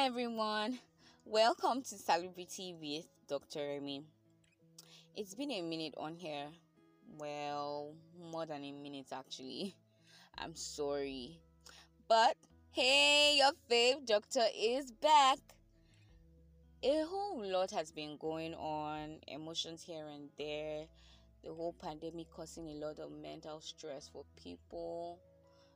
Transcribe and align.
Everyone, 0.00 0.78
welcome 1.24 1.82
to 1.82 1.98
Celebrity 1.98 2.72
with 2.80 3.04
Dr. 3.28 3.58
Remy. 3.58 4.04
It's 5.16 5.34
been 5.34 5.50
a 5.50 5.60
minute 5.60 5.94
on 5.96 6.14
here, 6.14 6.46
well, 7.18 7.94
more 8.30 8.46
than 8.46 8.62
a 8.62 8.70
minute 8.70 9.08
actually. 9.12 9.74
I'm 10.38 10.54
sorry, 10.54 11.40
but 12.08 12.36
hey, 12.70 13.38
your 13.38 13.50
fave 13.68 14.06
doctor 14.06 14.44
is 14.56 14.92
back. 14.92 15.38
A 16.84 17.02
whole 17.04 17.44
lot 17.44 17.72
has 17.72 17.90
been 17.90 18.16
going 18.18 18.54
on, 18.54 19.18
emotions 19.26 19.82
here 19.82 20.06
and 20.06 20.28
there, 20.38 20.84
the 21.42 21.52
whole 21.52 21.74
pandemic 21.82 22.30
causing 22.30 22.68
a 22.68 22.86
lot 22.86 23.00
of 23.00 23.10
mental 23.10 23.60
stress 23.60 24.08
for 24.08 24.24
people, 24.40 25.18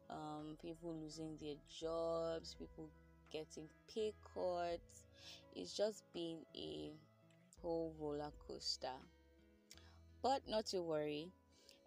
um, 0.09 0.57
people 0.62 0.95
losing 0.95 1.36
their 1.41 1.57
jobs, 1.68 2.54
people 2.54 2.89
getting 3.33 3.69
pay 3.93 4.12
cuts. 4.35 5.05
It's 5.55 5.77
just 5.77 6.05
been 6.12 6.38
a 6.56 6.93
whole 7.61 7.95
roller 7.98 8.30
coaster. 8.47 8.98
But 10.23 10.43
not 10.48 10.66
to 10.66 10.83
worry. 10.83 11.29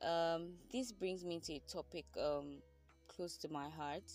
Um, 0.01 0.53
this 0.71 0.91
brings 0.91 1.23
me 1.23 1.39
to 1.45 1.53
a 1.53 1.59
topic 1.71 2.05
um, 2.21 2.57
close 3.07 3.37
to 3.37 3.49
my 3.49 3.69
heart, 3.69 4.11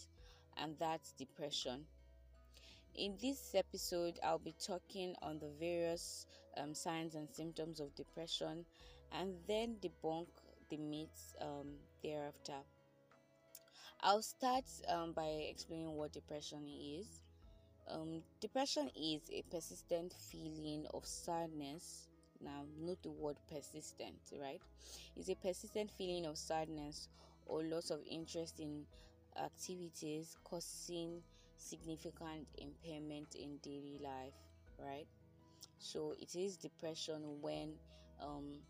and 0.57 0.77
that's 0.79 1.13
depression. 1.13 1.85
In 2.95 3.17
this 3.21 3.55
episode, 3.55 4.19
I'll 4.23 4.39
be 4.39 4.55
talking 4.65 5.15
on 5.23 5.39
the 5.39 5.49
various 5.59 6.27
um, 6.57 6.75
signs 6.75 7.15
and 7.15 7.29
symptoms 7.33 7.81
of 7.81 7.95
depression 7.95 8.65
and 9.13 9.35
then 9.49 9.77
debunk 9.81 10.27
the 10.69 10.77
myths 10.77 11.35
um, 11.41 11.75
thereafter. 12.03 12.59
I'll 14.03 14.23
start 14.23 14.65
um, 14.89 15.13
by 15.13 15.27
explaining 15.51 15.95
what 15.95 16.13
depression 16.13 16.67
is. 16.67 17.07
Um, 17.93 18.23
depression 18.41 18.89
is 18.97 19.23
a 19.33 19.43
persistent 19.51 20.13
feeling 20.15 20.87
of 20.95 21.05
sadness. 21.05 22.09
Now, 22.41 22.65
note 22.79 23.03
the 23.03 23.11
word 23.11 23.37
persistent, 23.53 24.19
right? 24.41 24.61
It's 25.17 25.29
a 25.29 25.35
persistent 25.35 25.91
feeling 25.91 26.25
of 26.27 26.39
sadness 26.39 27.09
or 27.47 27.63
loss 27.65 27.91
of 27.91 28.01
interest 28.09 28.61
in 28.61 28.87
activities 29.43 30.37
causing 30.45 31.23
significant 31.57 32.47
impairment 32.59 33.35
in 33.35 33.59
daily 33.63 33.99
life, 34.03 34.35
right? 34.79 35.07
So, 35.79 36.15
it 36.21 36.35
is 36.37 36.57
depression 36.57 37.23
when 37.43 37.75
um, 38.23 38.61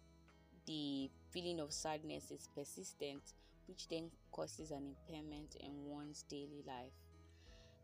the 0.67 1.11
feeling 1.31 1.61
of 1.61 1.73
sadness 1.73 2.31
is 2.31 2.49
persistent, 2.55 3.23
which 3.67 3.89
then 3.89 4.11
causes 4.33 4.71
an 4.71 4.85
impairment 4.97 5.57
in 5.61 5.85
one's 5.87 6.25
daily 6.31 6.65
life. 6.67 6.93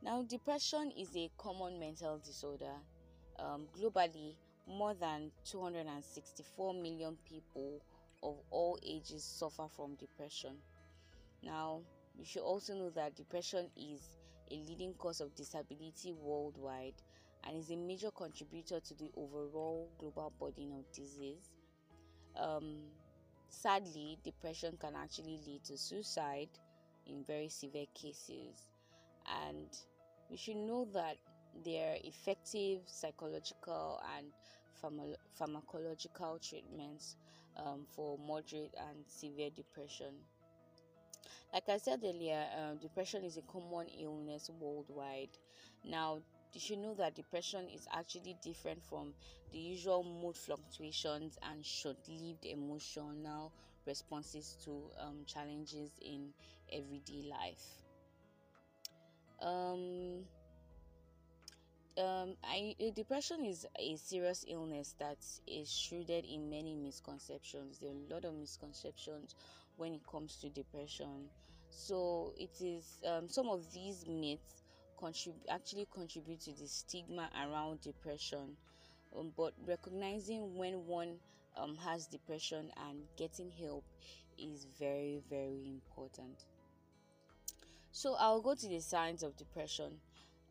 Now, 0.03 0.23
depression 0.23 0.93
is 0.97 1.17
a 1.17 1.31
common 1.39 1.79
mental 1.81 2.19
disorder. 2.19 2.75
Um, 3.39 3.67
globally, 3.77 4.35
more 4.69 4.95
than 4.95 5.31
264 5.45 6.75
million 6.75 7.17
people 7.29 7.81
of 8.23 8.37
all 8.51 8.79
ages 8.85 9.25
suffer 9.25 9.67
from 9.75 9.95
depression. 9.95 10.57
Now, 11.43 11.81
you 12.19 12.25
should 12.25 12.43
also 12.43 12.75
know 12.75 12.91
that 12.91 13.15
depression 13.15 13.67
is 13.77 14.01
a 14.51 14.55
leading 14.69 14.95
cause 14.95 15.21
of 15.21 15.35
disability 15.35 16.13
worldwide 16.13 16.95
and 17.45 17.57
is 17.57 17.71
a 17.71 17.77
major 17.77 18.11
contributor 18.11 18.81
to 18.81 18.95
the 18.95 19.11
overall 19.17 19.89
global 19.99 20.33
burden 20.39 20.73
of 20.73 20.91
disease. 20.93 21.53
Um, 22.37 22.79
sadly, 23.49 24.19
depression 24.25 24.77
can 24.81 24.95
actually 24.97 25.41
lead 25.47 25.65
to 25.65 25.77
suicide 25.77 26.49
in 27.07 27.25
very 27.25 27.49
severe 27.49 27.87
cases, 27.95 28.71
and 29.29 29.69
we 30.31 30.37
should 30.37 30.57
know 30.57 30.85
that 30.93 31.19
there 31.65 31.93
are 31.93 31.99
effective 32.05 32.83
psychological 32.87 34.01
and 34.17 34.33
pharma- 34.83 35.17
pharmacological 35.39 36.41
treatments 36.47 37.17
um, 37.57 37.87
for 37.95 38.19
moderate 38.19 38.75
and 38.79 39.05
severe 39.09 39.51
depression. 39.51 40.15
Like 41.53 41.69
I 41.69 41.79
said 41.79 42.05
earlier, 42.05 42.49
um, 42.57 42.79
depression 42.79 43.25
is 43.25 43.37
a 43.37 43.43
common 43.43 43.89
illness 43.89 44.49
worldwide. 44.49 45.31
Now, 45.83 46.23
you 46.53 46.61
should 46.61 46.79
know 46.79 46.95
that 46.95 47.15
depression 47.17 47.69
is 47.69 47.87
actually 47.93 48.35
different 48.43 48.83
from 48.85 49.15
the 49.51 49.59
usual 49.59 50.05
mood 50.05 50.37
fluctuations 50.37 51.37
and 51.43 51.65
short 51.67 51.97
lived 52.09 52.45
emotional 52.45 53.53
responses 53.87 54.57
to 54.65 54.91
um, 54.99 55.25
challenges 55.27 55.99
in 56.01 56.33
everyday 56.73 57.23
life. 57.23 57.86
Um, 59.41 60.25
um, 61.99 62.37
I, 62.45 62.75
depression 62.95 63.45
is 63.45 63.67
a 63.79 63.97
serious 63.97 64.45
illness 64.49 64.95
that 64.99 65.19
is 65.47 65.73
shrouded 65.73 66.25
in 66.27 66.51
many 66.51 66.75
misconceptions. 66.75 67.79
There 67.79 67.91
are 67.91 67.95
a 67.95 68.15
lot 68.15 68.25
of 68.25 68.35
misconceptions 68.35 69.35
when 69.77 69.95
it 69.95 70.03
comes 70.11 70.37
to 70.37 70.51
depression. 70.51 71.29
So 71.71 72.33
it 72.39 72.61
is 72.61 72.99
um, 73.07 73.29
some 73.29 73.49
of 73.49 73.73
these 73.73 74.07
myths 74.07 74.63
contribute 74.99 75.47
actually 75.51 75.87
contribute 75.93 76.41
to 76.41 76.53
the 76.53 76.67
stigma 76.67 77.29
around 77.45 77.81
depression. 77.81 78.57
Um, 79.17 79.33
but 79.37 79.53
recognizing 79.67 80.55
when 80.57 80.87
one 80.87 81.17
um, 81.57 81.77
has 81.77 82.07
depression 82.07 82.71
and 82.89 82.99
getting 83.17 83.51
help 83.51 83.85
is 84.39 84.67
very 84.79 85.23
very 85.31 85.67
important. 85.67 86.45
So 87.97 88.15
I'll 88.19 88.43
go 88.43 88.55
to 88.55 88.69
the 88.69 88.81
signs 88.81 89.23
of 89.23 89.39
depression. 89.39 90.01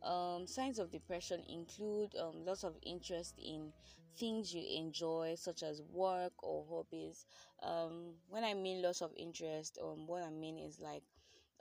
Um, 0.01 0.47
signs 0.47 0.79
of 0.79 0.89
depression 0.89 1.43
include 1.47 2.15
um, 2.19 2.43
lots 2.43 2.63
of 2.63 2.75
interest 2.81 3.35
in 3.37 3.71
things 4.17 4.51
you 4.51 4.63
enjoy, 4.79 5.35
such 5.37 5.61
as 5.61 5.79
work 5.93 6.33
or 6.41 6.65
hobbies. 6.67 7.25
Um, 7.61 8.15
when 8.29 8.43
I 8.43 8.55
mean 8.55 8.81
loss 8.81 9.01
of 9.03 9.11
interest, 9.15 9.77
um, 9.83 10.07
what 10.07 10.23
I 10.23 10.31
mean 10.31 10.57
is 10.57 10.79
like 10.79 11.03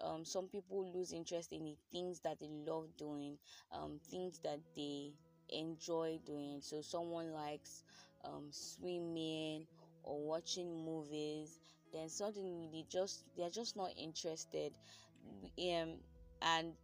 um, 0.01 0.25
some 0.25 0.49
people 0.49 0.91
lose 0.95 1.13
interest 1.13 1.53
in 1.53 1.65
the 1.65 1.77
things 1.93 2.21
that 2.21 2.41
they 2.41 2.49
love 2.49 2.89
doing, 2.97 3.37
um, 3.71 4.01
things 4.11 4.41
that 4.43 4.61
they 4.75 5.13
enjoy 5.51 6.19
doing. 6.25 6.61
So 6.63 6.81
someone 6.81 7.31
likes 7.33 7.85
um, 8.25 8.49
swimming 8.53 9.67
or 10.03 10.23
watching 10.27 10.85
movies, 10.87 11.59
then 11.93 12.09
suddenly 12.09 12.71
they 12.73 12.87
just 12.91 13.25
they're 13.37 13.51
just 13.51 13.77
not 13.77 13.91
interested. 13.99 14.73
Um, 15.59 15.95
and 16.43 16.75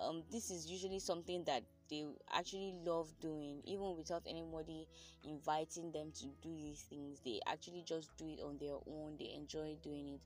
um, 0.00 0.22
this 0.30 0.50
is 0.50 0.66
usually 0.70 0.98
something 0.98 1.44
that 1.44 1.62
they 1.90 2.04
actually 2.32 2.74
love 2.84 3.08
doing. 3.20 3.60
Even 3.64 3.96
without 3.96 4.22
anybody 4.26 4.86
inviting 5.24 5.92
them 5.92 6.10
to 6.12 6.26
do 6.42 6.54
these 6.56 6.82
things 6.82 7.20
they 7.24 7.40
actually 7.46 7.82
just 7.86 8.14
do 8.16 8.26
it 8.28 8.40
on 8.42 8.58
their 8.58 8.76
own. 8.86 9.16
They 9.18 9.32
enjoy 9.34 9.76
doing 9.82 10.08
it. 10.14 10.20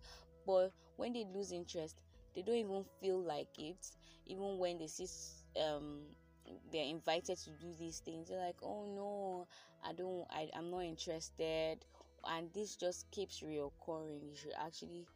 But 0.47 0.73
when 0.97 1.13
they 1.13 1.25
lose 1.33 1.53
interest 1.53 1.97
they 2.35 2.43
don't 2.43 2.57
even 2.57 2.85
feel 3.01 3.21
like 3.21 3.49
it. 3.59 3.85
Even 4.27 4.59
when 4.59 4.79
they 4.79 4.87
see 4.87 5.07
um 5.61 6.03
they're 6.73 6.85
invited 6.85 7.37
to 7.39 7.51
do 7.51 7.73
these 7.79 8.01
things 8.01 8.29
they're 8.29 8.45
like 8.45 8.57
oh 8.63 8.87
no 8.95 9.47
i 9.85 9.93
don't 9.93 10.27
I, 10.31 10.49
i'm 10.57 10.71
not 10.71 10.81
interested. 10.85 11.79
And 12.25 12.53
this 12.53 12.77
just 12.77 13.11
keeps 13.11 13.41
reoccurring. 13.41 14.23
You 14.29 14.35
should 14.35 14.53
actually 14.59 15.07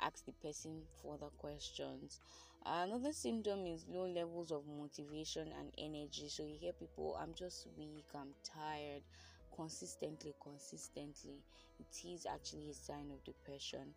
ask 0.00 0.24
the 0.24 0.32
person 0.32 0.82
further 1.02 1.30
questions. 1.38 2.20
Another 2.66 3.12
symptom 3.12 3.66
is 3.66 3.86
low 3.88 4.06
levels 4.06 4.50
of 4.50 4.62
motivation 4.66 5.48
and 5.58 5.70
energy. 5.78 6.28
So 6.28 6.44
you 6.44 6.56
hear 6.58 6.72
people 6.72 7.16
i'm 7.20 7.34
just 7.34 7.66
weak 7.76 8.06
i'm 8.14 8.34
tired 8.42 9.02
consistently 9.54 10.34
consistently. 10.42 11.42
It 11.78 12.06
is 12.08 12.26
actually 12.26 12.70
a 12.70 12.74
sign 12.74 13.10
of 13.12 13.22
depression. 13.24 13.94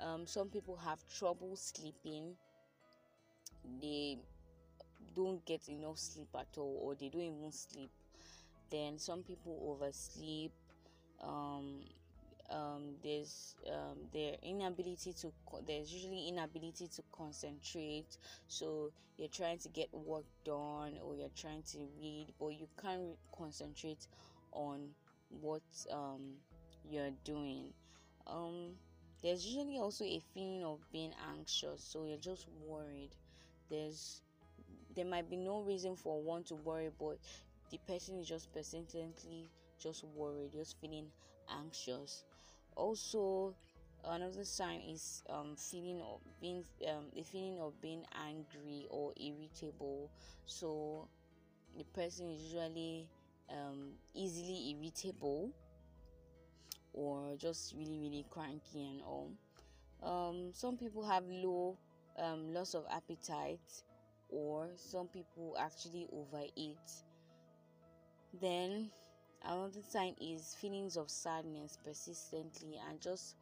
Um, 0.00 0.26
some 0.26 0.48
people 0.48 0.76
have 0.76 0.98
trouble 1.08 1.56
sleeping. 1.56 2.36
They 3.80 4.18
don't 5.16 5.44
get 5.46 5.68
enough 5.68 5.98
sleep 5.98 6.28
at 6.38 6.58
all 6.58 6.78
or 6.82 6.94
they 6.94 7.08
don't 7.08 7.22
even 7.22 7.52
sleep. 7.52 7.90
Then 8.70 8.98
some 8.98 9.22
people 9.22 9.58
oversleep. 9.70 10.52
Um, 11.22 11.82
um, 12.50 12.94
there's 13.02 13.54
um, 13.72 13.98
their 14.12 14.34
inability 14.42 15.12
to 15.14 15.32
there's 15.66 15.92
usually 15.92 16.28
inability 16.28 16.88
to 16.88 17.02
concentrate. 17.16 18.16
So 18.48 18.92
you're 19.16 19.28
trying 19.28 19.58
to 19.58 19.68
get 19.68 19.92
work 19.92 20.24
done 20.44 20.98
or 21.02 21.14
you're 21.16 21.30
trying 21.36 21.62
to 21.72 21.78
read 22.00 22.28
but 22.38 22.48
you 22.48 22.68
can't 22.80 23.16
concentrate 23.36 24.06
on 24.52 24.88
what 25.40 25.62
um, 25.92 26.34
you're 26.88 27.12
doing. 27.24 27.72
Um, 28.26 28.72
there's 29.22 29.46
usually 29.46 29.78
also 29.78 30.04
a 30.04 30.20
feeling 30.34 30.64
of 30.64 30.80
being 30.92 31.12
anxious 31.36 31.82
so 31.82 32.04
you're 32.04 32.18
just 32.18 32.46
worried. 32.66 33.10
There's 33.70 34.20
there 34.94 35.04
might 35.04 35.28
be 35.28 35.36
no 35.36 35.60
reason 35.62 35.96
for 35.96 36.22
one 36.22 36.44
to 36.44 36.54
worry 36.54 36.90
but 36.98 37.18
the 37.70 37.78
person 37.88 38.18
is 38.18 38.28
just 38.28 38.52
persistently 38.52 39.50
just 39.78 40.04
worried 40.04 40.52
just 40.52 40.76
feeling 40.80 41.06
anxious 41.50 42.24
also 42.76 43.54
another 44.04 44.44
sign 44.44 44.80
is 44.88 45.22
um, 45.30 45.56
feeling 45.56 46.00
of 46.00 46.20
being 46.40 46.64
um, 46.88 47.06
the 47.14 47.22
feeling 47.22 47.58
of 47.60 47.80
being 47.80 48.04
angry 48.26 48.86
or 48.90 49.12
irritable. 49.16 50.10
So 50.46 51.08
the 51.76 51.84
person 51.84 52.30
is 52.30 52.42
usually 52.42 53.08
um, 53.50 53.92
easily 54.14 54.76
irritable 54.76 55.50
or 56.92 57.36
just 57.36 57.74
really 57.76 57.98
really 57.98 58.24
cranky 58.30 58.86
and 58.88 59.02
all. 59.02 59.30
Um, 60.02 60.50
some 60.52 60.76
people 60.76 61.06
have 61.06 61.24
low 61.26 61.78
um, 62.18 62.52
loss 62.52 62.74
of 62.74 62.84
appetite 62.90 63.82
or 64.28 64.68
some 64.76 65.08
people 65.08 65.56
actually 65.58 66.06
overeat. 66.12 66.78
Then 68.40 68.90
another 69.44 69.82
sign 69.82 70.14
is 70.20 70.54
feelings 70.54 70.96
of 70.96 71.10
sadness 71.10 71.78
persistently 71.84 72.80
and 72.88 73.00
just 73.00 73.36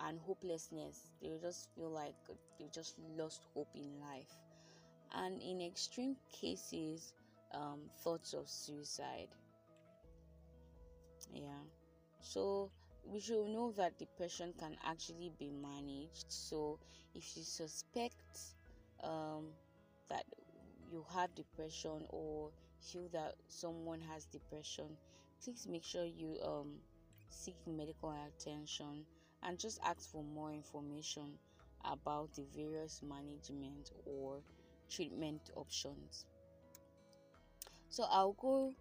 and 0.00 0.20
hopelessness. 0.20 1.10
They 1.22 1.30
just 1.42 1.68
feel 1.74 1.90
like 1.90 2.14
they 2.58 2.68
just 2.72 2.94
lost 3.16 3.42
hope 3.54 3.70
in 3.74 4.00
life. 4.00 4.32
And 5.14 5.40
in 5.42 5.60
extreme 5.60 6.16
cases 6.32 7.14
um, 7.54 7.90
thoughts 8.04 8.34
of 8.34 8.48
suicide. 8.48 9.28
Yeah. 11.32 11.64
So 12.20 12.70
we 13.04 13.20
should 13.20 13.48
know 13.48 13.72
that 13.76 13.98
depression 13.98 14.52
can 14.58 14.76
actually 14.84 15.32
be 15.38 15.50
managed. 15.50 16.26
So 16.28 16.78
if 17.14 17.36
you 17.36 17.42
suspect 17.44 18.54
um, 19.02 19.52
that 20.10 20.24
you 20.90 21.04
have 21.14 21.34
depression 21.34 22.04
or 22.10 22.50
feel 22.80 23.08
that 23.12 23.34
someone 23.48 24.00
has 24.00 24.26
depression 24.26 24.96
please 25.42 25.66
make 25.70 25.84
sure 25.84 26.04
you 26.04 26.36
um, 26.44 26.72
seek 27.30 27.56
medical 27.66 28.14
attention 28.26 29.04
and 29.42 29.58
just 29.58 29.78
ask 29.84 30.10
for 30.10 30.22
more 30.22 30.52
information 30.52 31.38
about 31.84 32.34
the 32.34 32.44
various 32.56 33.02
management 33.02 33.90
or 34.04 34.40
treatment 34.90 35.50
options. 35.54 36.24
So 37.88 38.04
i'll 38.10 38.36
go 38.40 38.74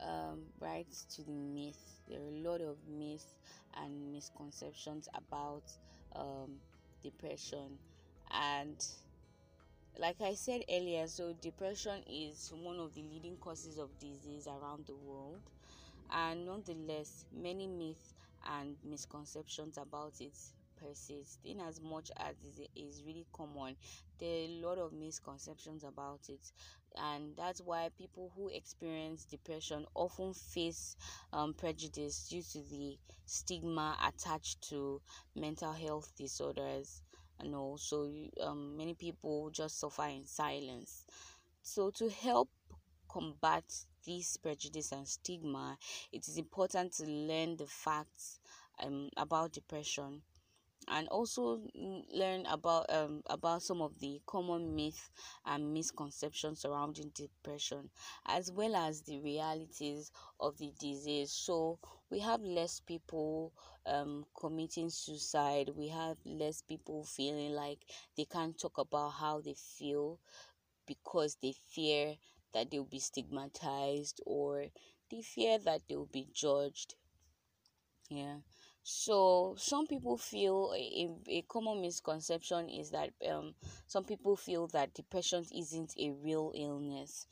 um, 0.00 0.42
right 0.60 0.86
to 1.14 1.22
the 1.22 1.32
myth. 1.32 1.78
There 2.08 2.20
are 2.20 2.28
a 2.28 2.50
lot 2.50 2.60
of 2.60 2.76
myths 2.88 3.34
and 3.82 4.12
misconceptions 4.12 5.08
about 5.14 5.62
um, 6.14 6.56
depression. 7.02 7.78
And 8.30 8.76
like 9.98 10.20
i 10.20 10.34
said 10.34 10.62
earlier 10.68 11.06
so 11.06 11.32
depression 11.40 12.02
is 12.10 12.52
one 12.62 12.80
of 12.80 12.92
the 12.94 13.02
leading 13.02 13.36
causes 13.36 13.78
of 13.78 13.96
disease 14.00 14.48
around 14.48 14.84
the 14.86 14.94
world 14.96 15.40
and 16.14 16.46
nonetheless 16.46 17.26
many 17.32 17.66
myths 17.66 18.14
and 18.46 18.76
misconceptions 18.84 19.78
about 19.78 20.14
it 20.20 20.36
persist 20.76 21.40
in 21.44 21.60
as 21.60 21.80
much 21.80 22.10
as 22.18 22.34
it 22.58 22.70
is 22.76 23.02
really 23.06 23.26
common. 23.32 23.76
There 24.18 24.28
are 24.30 24.46
a 24.46 24.60
lot 24.66 24.78
of 24.78 24.92
misconceptions 24.92 25.84
about 25.84 26.20
it. 26.28 26.52
And 26.96 27.36
that's 27.36 27.60
why 27.60 27.90
people 27.96 28.32
who 28.36 28.48
experience 28.48 29.24
depression 29.24 29.84
often 29.94 30.32
face 30.34 30.96
um, 31.32 31.54
prejudice 31.54 32.28
due 32.28 32.42
to 32.52 32.58
the 32.70 32.98
stigma 33.26 33.96
attached 34.06 34.62
to 34.70 35.00
mental 35.34 35.72
health 35.72 36.12
disorders 36.16 37.02
and 37.40 37.54
also 37.54 38.08
um, 38.42 38.76
many 38.76 38.94
people 38.94 39.50
just 39.50 39.80
suffer 39.80 40.04
in 40.06 40.24
silence. 40.24 41.04
So 41.62 41.90
to 41.92 42.08
help 42.10 42.50
combat 43.08 43.64
this 44.06 44.36
prejudice 44.36 44.92
and 44.92 45.06
stigma 45.08 45.76
it 46.12 46.26
is 46.28 46.36
important 46.38 46.92
to 46.92 47.04
learn 47.04 47.56
the 47.56 47.66
facts 47.66 48.40
um, 48.82 49.08
about 49.16 49.52
depression 49.52 50.22
and 50.88 51.08
also 51.08 51.60
learn 52.12 52.44
about 52.46 52.86
um, 52.90 53.22
about 53.26 53.62
some 53.62 53.80
of 53.80 53.98
the 54.00 54.20
common 54.26 54.74
myths 54.74 55.10
and 55.46 55.72
misconceptions 55.72 56.60
surrounding 56.60 57.10
depression 57.14 57.88
as 58.26 58.50
well 58.52 58.74
as 58.76 59.00
the 59.02 59.18
realities 59.20 60.10
of 60.40 60.56
the 60.58 60.72
disease. 60.78 61.32
So 61.32 61.78
we 62.10 62.18
have 62.20 62.42
less 62.42 62.80
people 62.80 63.52
um, 63.86 64.24
committing 64.38 64.90
suicide. 64.90 65.70
We 65.74 65.88
have 65.88 66.18
less 66.24 66.60
people 66.62 67.04
feeling 67.04 67.52
like 67.52 67.78
they 68.16 68.24
can't 68.26 68.58
talk 68.58 68.78
about 68.78 69.10
how 69.10 69.40
they 69.40 69.54
feel 69.54 70.18
because 70.86 71.36
they 71.42 71.52
fear 71.52 72.14
that 72.54 72.70
they'll 72.70 72.84
be 72.84 72.98
stigmatized 73.00 74.20
or 74.26 74.66
they 75.10 75.20
fear 75.22 75.58
that 75.58 75.82
they'll 75.88 76.06
be 76.06 76.28
judged. 76.32 76.94
Yeah. 78.10 78.38
So 78.82 79.56
some 79.58 79.86
people 79.86 80.16
feel 80.18 80.72
a, 80.76 81.08
a 81.28 81.42
common 81.42 81.80
misconception 81.80 82.68
is 82.68 82.90
that 82.90 83.10
um, 83.30 83.54
some 83.86 84.04
people 84.04 84.36
feel 84.36 84.66
that 84.68 84.94
depression 84.94 85.44
isn't 85.54 85.94
a 85.98 86.10
real 86.12 86.52
illness. 86.54 87.26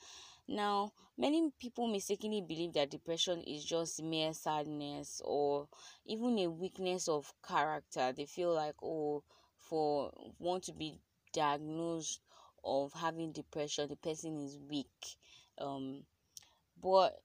Now 0.48 0.92
many 1.18 1.50
people 1.58 1.86
mistakenly 1.86 2.40
believe 2.42 2.72
that 2.74 2.90
depression 2.90 3.42
is 3.42 3.64
just 3.64 4.02
mere 4.02 4.32
sadness 4.32 5.20
or 5.24 5.68
even 6.06 6.38
a 6.38 6.48
weakness 6.50 7.08
of 7.08 7.32
character. 7.46 8.12
They 8.12 8.26
feel 8.26 8.54
like 8.54 8.76
oh 8.82 9.22
for 9.58 10.12
want 10.38 10.64
to 10.64 10.72
be 10.72 11.00
diagnosed 11.32 12.20
of 12.64 12.92
having 12.94 13.32
depression 13.32 13.88
the 13.88 13.96
person 13.96 14.36
is 14.38 14.58
weak 14.70 15.16
um 15.58 16.02
but 16.82 17.20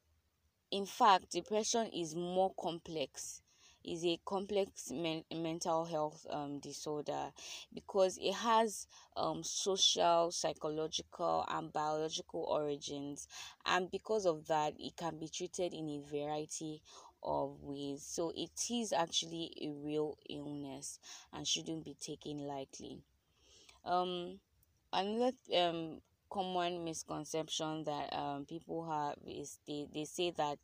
in 0.71 0.85
fact 0.85 1.31
depression 1.31 1.87
is 1.87 2.15
more 2.15 2.53
complex 2.59 3.41
is 3.83 4.05
a 4.05 4.19
complex 4.25 4.91
men- 4.91 5.23
mental 5.33 5.85
health 5.85 6.25
um, 6.29 6.59
disorder 6.59 7.31
because 7.73 8.17
it 8.21 8.33
has 8.33 8.87
um, 9.15 9.43
social, 9.43 10.29
psychological, 10.31 11.45
and 11.49 11.71
biological 11.71 12.41
origins, 12.49 13.27
and 13.65 13.89
because 13.89 14.25
of 14.25 14.45
that, 14.47 14.73
it 14.77 14.95
can 14.97 15.17
be 15.17 15.29
treated 15.29 15.73
in 15.73 15.87
a 15.89 15.99
variety 16.01 16.81
of 17.23 17.63
ways. 17.63 18.03
So, 18.05 18.33
it 18.35 18.51
is 18.69 18.91
actually 18.91 19.53
a 19.61 19.69
real 19.71 20.17
illness 20.29 20.99
and 21.31 21.47
shouldn't 21.47 21.85
be 21.85 21.93
taken 21.93 22.39
lightly. 22.39 23.03
Um, 23.85 24.39
another 24.93 25.31
um 25.55 25.99
common 26.29 26.83
misconception 26.83 27.83
that 27.85 28.13
um 28.13 28.45
people 28.45 28.89
have 28.89 29.15
is 29.25 29.59
they 29.67 29.87
they 29.93 30.03
say 30.05 30.31
that 30.31 30.59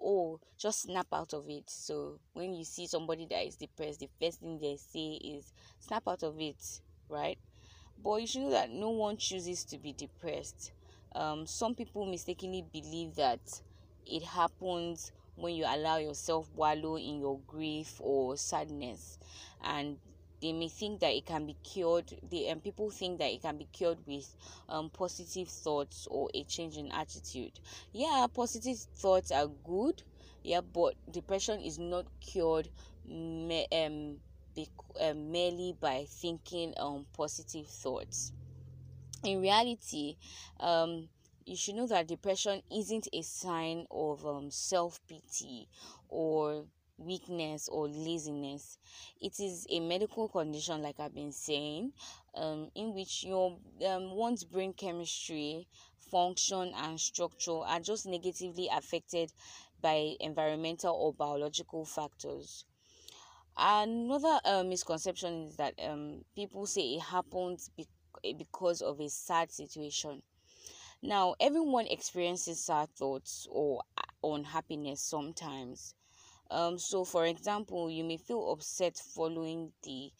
oh 0.00 0.40
just 0.58 0.82
snap 0.82 1.06
out 1.12 1.32
of 1.32 1.44
it. 1.48 1.64
So 1.68 2.18
when 2.32 2.54
you 2.54 2.64
see 2.64 2.86
somebody 2.86 3.26
that 3.30 3.46
is 3.46 3.56
depressed 3.56 4.00
the 4.00 4.08
first 4.20 4.40
thing 4.40 4.58
they 4.60 4.76
say 4.76 5.18
is 5.22 5.52
snap 5.80 6.02
out 6.08 6.22
of 6.22 6.38
it 6.40 6.62
right? 7.08 7.38
But 7.98 8.20
you 8.20 8.26
should 8.26 8.42
know 8.42 8.50
that 8.50 8.70
no 8.70 8.90
one 8.90 9.16
chooses 9.16 9.64
to 9.66 9.78
be 9.78 9.92
depressed. 9.92 10.72
Um 11.14 11.46
some 11.46 11.74
people 11.74 12.06
mistakenly 12.06 12.62
believe 12.72 13.14
that 13.16 13.40
it 14.06 14.22
happens 14.22 15.12
when 15.36 15.54
you 15.54 15.64
allow 15.66 15.96
yourself 15.96 16.48
wallow 16.54 16.96
in 16.96 17.18
your 17.18 17.40
grief 17.46 17.96
or 18.00 18.36
sadness. 18.36 19.18
And 19.60 19.98
they 20.44 20.52
may 20.52 20.68
think 20.68 21.00
that 21.00 21.14
it 21.14 21.24
can 21.24 21.46
be 21.46 21.56
cured 21.64 22.12
they 22.30 22.48
and 22.48 22.62
people 22.62 22.90
think 22.90 23.18
that 23.18 23.30
it 23.32 23.40
can 23.40 23.56
be 23.56 23.66
cured 23.72 23.98
with 24.06 24.36
um, 24.68 24.90
positive 24.90 25.48
thoughts 25.48 26.06
or 26.10 26.28
a 26.34 26.44
change 26.44 26.76
in 26.76 26.92
attitude. 26.92 27.58
Yeah 27.92 28.26
positive 28.32 28.76
thoughts 28.94 29.30
are 29.30 29.46
good 29.64 30.02
yeah 30.42 30.60
but 30.60 30.94
depression 31.10 31.60
is 31.60 31.78
not 31.78 32.04
cured 32.20 32.68
me, 33.06 33.66
um, 33.72 34.16
be, 34.54 34.68
um, 35.00 35.32
merely 35.32 35.74
by 35.80 36.04
thinking 36.08 36.74
um, 36.76 37.06
positive 37.16 37.66
thoughts. 37.66 38.32
In 39.22 39.40
reality 39.40 40.16
um, 40.60 41.08
you 41.46 41.56
should 41.56 41.76
know 41.76 41.86
that 41.86 42.06
depression 42.06 42.60
isn't 42.70 43.08
a 43.14 43.22
sign 43.22 43.86
of 43.90 44.26
um, 44.26 44.50
self 44.50 45.00
pity 45.08 45.68
or 46.08 46.66
weakness 46.98 47.68
or 47.68 47.88
laziness. 47.88 48.78
It 49.20 49.40
is 49.40 49.66
a 49.70 49.80
medical 49.80 50.28
condition, 50.28 50.82
like 50.82 51.00
I've 51.00 51.14
been 51.14 51.32
saying, 51.32 51.92
um, 52.34 52.70
in 52.74 52.94
which 52.94 53.24
your 53.24 53.58
um, 53.86 54.12
one's 54.12 54.44
brain 54.44 54.72
chemistry, 54.72 55.66
function, 55.98 56.72
and 56.74 57.00
structure 57.00 57.58
are 57.64 57.80
just 57.80 58.06
negatively 58.06 58.68
affected 58.72 59.32
by 59.80 60.16
environmental 60.20 60.94
or 60.94 61.12
biological 61.12 61.84
factors. 61.84 62.64
Another 63.56 64.40
uh, 64.44 64.62
misconception 64.64 65.46
is 65.48 65.56
that 65.56 65.74
um, 65.82 66.24
people 66.36 66.66
say 66.66 66.94
it 66.94 67.00
happens 67.02 67.68
be- 67.76 67.88
because 68.36 68.80
of 68.80 69.00
a 69.00 69.08
sad 69.08 69.50
situation. 69.50 70.22
Now, 71.02 71.36
everyone 71.40 71.86
experiences 71.88 72.64
sad 72.64 72.90
thoughts 72.96 73.46
or 73.50 73.82
uh, 73.98 74.02
unhappiness 74.28 75.00
sometimes 75.02 75.94
um, 76.50 76.78
so, 76.78 77.04
for 77.04 77.26
example, 77.26 77.90
you 77.90 78.04
may 78.04 78.16
feel 78.16 78.52
upset 78.52 78.96
following 78.96 79.72
the 79.82 80.12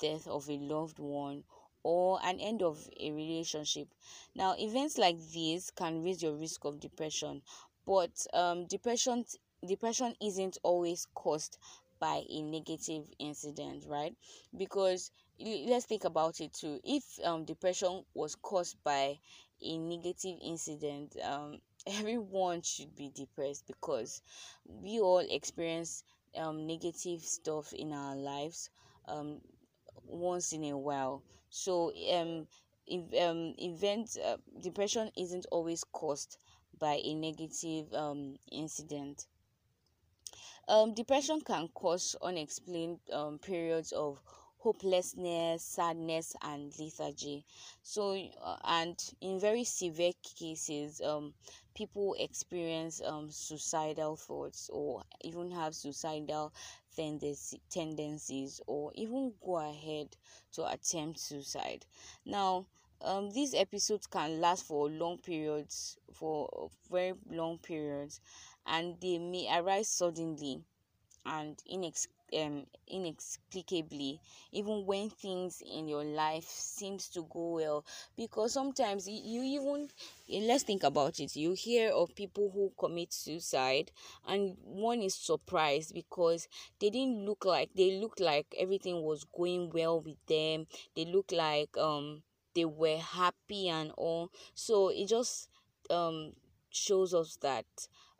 death 0.00 0.26
of 0.26 0.48
a 0.50 0.58
loved 0.58 0.98
one 0.98 1.44
or 1.82 2.18
an 2.24 2.40
end 2.40 2.62
of 2.62 2.88
a 2.98 3.10
relationship. 3.12 3.88
Now, 4.34 4.54
events 4.58 4.98
like 4.98 5.18
these 5.32 5.70
can 5.70 6.02
raise 6.02 6.22
your 6.22 6.34
risk 6.36 6.64
of 6.64 6.80
depression, 6.80 7.42
but 7.86 8.26
um, 8.34 8.66
depression 8.66 9.24
depression 9.66 10.14
isn't 10.22 10.58
always 10.62 11.06
caused 11.14 11.58
by 11.98 12.24
a 12.30 12.42
negative 12.42 13.04
incident, 13.18 13.84
right? 13.86 14.16
Because 14.56 15.10
let's 15.38 15.84
think 15.86 16.04
about 16.04 16.40
it 16.40 16.52
too. 16.54 16.80
If 16.82 17.04
um, 17.24 17.44
depression 17.44 18.04
was 18.14 18.34
caused 18.36 18.82
by 18.84 19.18
a 19.62 19.78
negative 19.78 20.38
incident 20.42 21.14
um 21.22 21.60
everyone 21.86 22.62
should 22.62 22.94
be 22.96 23.10
depressed 23.14 23.66
because 23.66 24.22
we 24.66 25.00
all 25.00 25.18
experience 25.18 26.04
um 26.36 26.66
negative 26.66 27.22
stuff 27.22 27.72
in 27.72 27.92
our 27.92 28.16
lives 28.16 28.70
um 29.08 29.40
once 30.06 30.52
in 30.52 30.64
a 30.64 30.76
while. 30.78 31.22
So 31.50 31.92
um 32.12 32.46
if 32.86 33.02
um 33.22 33.54
event 33.58 34.16
uh, 34.24 34.36
depression 34.60 35.10
isn't 35.16 35.46
always 35.50 35.84
caused 35.84 36.36
by 36.78 37.00
a 37.04 37.14
negative 37.14 37.92
um 37.94 38.36
incident. 38.50 39.26
Um 40.68 40.94
depression 40.94 41.40
can 41.40 41.68
cause 41.68 42.16
unexplained 42.22 43.00
um 43.12 43.38
periods 43.38 43.92
of 43.92 44.22
hopelessness 44.60 45.62
sadness 45.64 46.36
and 46.42 46.72
lethargy. 46.78 47.44
So 47.82 48.12
uh, 48.42 48.56
and 48.64 48.96
in 49.20 49.40
very 49.40 49.64
severe 49.64 50.12
cases 50.38 51.00
um 51.00 51.34
people 51.74 52.14
experience 52.18 53.00
um 53.04 53.30
suicidal 53.30 54.16
thoughts 54.16 54.70
or 54.72 55.02
even 55.22 55.50
have 55.52 55.74
suicidal 55.74 56.52
tendency, 56.94 57.60
tendencies 57.70 58.60
or 58.66 58.92
even 58.94 59.32
go 59.44 59.56
ahead 59.58 60.08
to 60.52 60.66
attempt 60.70 61.18
suicide. 61.18 61.86
Now 62.24 62.66
um 63.02 63.30
these 63.30 63.54
episodes 63.54 64.06
can 64.06 64.40
last 64.40 64.64
for 64.66 64.88
long 64.90 65.18
periods 65.18 65.98
for 66.12 66.70
very 66.90 67.14
long 67.30 67.58
periods 67.58 68.20
and 68.66 69.00
they 69.00 69.18
may 69.18 69.48
arise 69.58 69.88
suddenly 69.88 70.62
and 71.24 71.56
inex- 71.72 72.08
um, 72.38 72.66
inexplicably 72.86 74.20
even 74.52 74.84
when 74.86 75.10
things 75.10 75.62
in 75.62 75.88
your 75.88 76.04
life 76.04 76.44
seems 76.44 77.08
to 77.10 77.22
go 77.30 77.50
well. 77.54 77.84
Because 78.16 78.52
sometimes 78.52 79.08
you, 79.08 79.42
even 79.42 79.88
eh, 80.30 80.40
let's 80.42 80.64
think 80.64 80.82
about 80.82 81.20
it. 81.20 81.36
You 81.36 81.52
hear 81.52 81.90
of 81.92 82.14
people 82.14 82.50
who 82.52 82.72
commit 82.78 83.12
suicide 83.12 83.90
and 84.26 84.56
one 84.64 85.02
is 85.02 85.14
surprised 85.14 85.94
because 85.94 86.48
they 86.80 86.90
didn't 86.90 87.24
look 87.24 87.44
like 87.44 87.70
they 87.74 87.98
looked 88.00 88.20
like 88.20 88.46
everything 88.58 89.02
was 89.02 89.24
going 89.24 89.70
well 89.70 90.00
with 90.00 90.16
them. 90.26 90.66
They 90.96 91.04
look 91.04 91.32
like 91.32 91.76
um 91.76 92.22
they 92.54 92.64
were 92.64 92.98
happy 92.98 93.68
and 93.68 93.90
all. 93.92 94.30
So 94.54 94.88
it 94.88 95.06
just 95.08 95.48
um 95.90 96.32
shows 96.72 97.14
us 97.14 97.36
that 97.42 97.66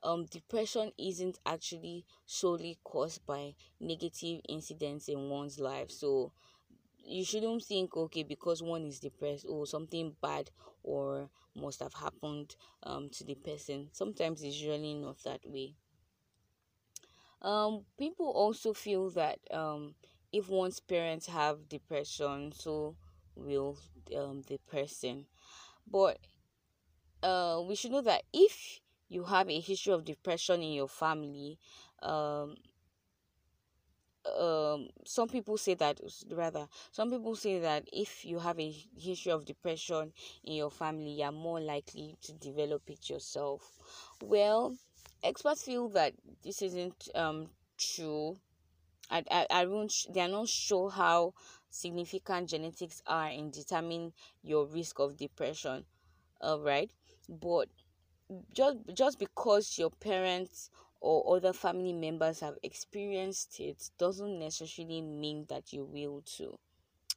um, 0.02 0.26
depression 0.26 0.92
isn't 0.98 1.38
actually 1.46 2.04
solely 2.26 2.78
caused 2.84 3.24
by 3.26 3.54
negative 3.80 4.40
incidents 4.48 5.08
in 5.08 5.28
one's 5.28 5.58
life. 5.58 5.90
So 5.90 6.32
you 7.04 7.24
shouldn't 7.24 7.64
think, 7.64 7.96
okay, 7.96 8.22
because 8.22 8.62
one 8.62 8.84
is 8.84 9.00
depressed, 9.00 9.46
or 9.48 9.62
oh, 9.62 9.64
something 9.64 10.16
bad 10.22 10.50
or 10.82 11.28
must 11.54 11.80
have 11.80 11.94
happened 11.94 12.56
um, 12.84 13.08
to 13.10 13.24
the 13.24 13.34
person. 13.34 13.88
Sometimes 13.92 14.42
it's 14.42 14.62
really 14.62 14.94
not 14.94 15.22
that 15.24 15.40
way. 15.44 15.74
Um, 17.42 17.84
people 17.98 18.26
also 18.30 18.72
feel 18.74 19.10
that 19.10 19.38
um, 19.50 19.94
if 20.32 20.48
one's 20.48 20.80
parents 20.80 21.26
have 21.26 21.68
depression, 21.68 22.52
so 22.52 22.96
will 23.34 23.78
um, 24.16 24.42
the 24.46 24.58
person. 24.70 25.26
But 25.90 26.18
uh, 27.22 27.62
we 27.66 27.74
should 27.74 27.92
know 27.92 28.00
that 28.02 28.22
if 28.32 28.80
you 29.10 29.24
have 29.24 29.50
a 29.50 29.60
history 29.60 29.92
of 29.94 30.06
depression 30.06 30.62
in 30.62 30.72
your 30.74 30.88
family 30.88 31.58
um 32.02 32.56
um 34.38 34.88
some 35.04 35.28
people 35.28 35.56
say 35.56 35.74
that 35.74 35.98
rather 36.30 36.68
some 36.92 37.10
people 37.10 37.34
say 37.34 37.58
that 37.58 37.88
if 37.92 38.24
you 38.24 38.38
have 38.38 38.58
a 38.60 38.70
history 38.98 39.32
of 39.32 39.44
depression 39.46 40.12
in 40.44 40.54
your 40.54 40.70
family 40.70 41.10
you're 41.12 41.32
more 41.32 41.60
likely 41.60 42.16
to 42.22 42.32
develop 42.34 42.82
it 42.88 43.08
yourself. 43.08 43.72
Well 44.22 44.76
experts 45.22 45.62
feel 45.64 45.88
that 45.90 46.12
this 46.42 46.60
isn't 46.62 47.08
um 47.14 47.48
true. 47.78 48.36
I, 49.10 49.24
I, 49.30 49.46
I 49.50 49.66
won't 49.66 49.94
they 50.12 50.20
are 50.22 50.28
not 50.28 50.48
sure 50.48 50.90
how 50.90 51.34
significant 51.70 52.50
genetics 52.50 53.02
are 53.06 53.28
in 53.30 53.50
determining 53.50 54.12
your 54.42 54.66
risk 54.66 54.98
of 55.00 55.16
depression. 55.16 55.84
All 56.40 56.60
right 56.60 56.90
but 57.28 57.68
just 58.52 58.78
just 58.94 59.18
because 59.18 59.78
your 59.78 59.90
parents 59.90 60.70
or 61.00 61.36
other 61.36 61.52
family 61.52 61.92
members 61.92 62.40
have 62.40 62.56
experienced 62.62 63.58
it 63.60 63.90
doesn't 63.98 64.38
necessarily 64.38 65.00
mean 65.02 65.44
that 65.48 65.72
you 65.72 65.84
will 65.84 66.22
too 66.24 66.58